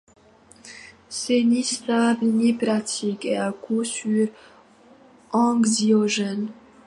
C’est 1.09 1.43
ni 1.43 1.63
stable, 1.63 2.25
ni 2.25 2.53
pratique, 2.53 3.23
et 3.23 3.37
à 3.37 3.51
coup 3.51 3.83
sûr 3.83 4.29
anxiogène. 5.31 6.47